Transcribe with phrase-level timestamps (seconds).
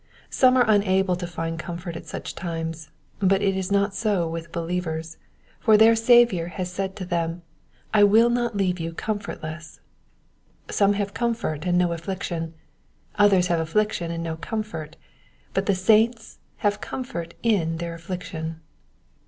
[0.31, 4.51] Some are unable to find comfort at such times; but it is not so with
[4.51, 5.17] believers,
[5.59, 7.43] for their Saviour has said to them,"
[7.93, 9.79] I will not leave you comfortless."
[10.71, 12.55] Some have comfort and no affliction,
[13.19, 14.95] others have affliction and no comfort;
[15.53, 18.59] but the saints have comfort in their affliction.